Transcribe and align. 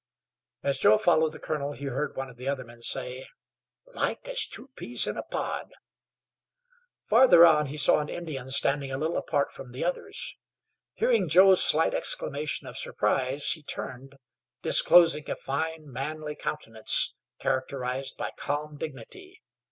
As 0.63 0.79
Joe 0.79 0.97
followed 0.97 1.31
the 1.31 1.37
colonel 1.37 1.73
he 1.73 1.85
heard 1.85 2.15
one 2.15 2.27
of 2.27 2.35
the 2.37 2.47
other 2.47 2.63
men 2.63 2.81
say: 2.81 3.27
"Like 3.85 4.27
as 4.27 4.47
two 4.47 4.69
peas 4.75 5.05
in 5.05 5.15
a 5.15 5.21
pod." 5.21 5.69
Farther 7.03 7.45
on 7.45 7.67
he 7.67 7.77
saw 7.77 7.99
an 7.99 8.09
Indian 8.09 8.49
standing 8.49 8.91
a 8.91 8.97
little 8.97 9.15
apart 9.17 9.51
from 9.51 9.69
the 9.73 9.85
others. 9.85 10.37
Hearing 10.95 11.29
Joe's 11.29 11.63
slight 11.63 11.93
exclamation 11.93 12.65
of 12.65 12.77
surprise, 12.79 13.51
he 13.51 13.61
turned, 13.61 14.15
disclosing 14.63 15.29
a 15.29 15.35
fine, 15.35 15.91
manly 15.93 16.33
countenance, 16.33 17.13
characterized 17.37 18.17
by 18.17 18.31
calm 18.35 18.77
dignity. 18.77 19.43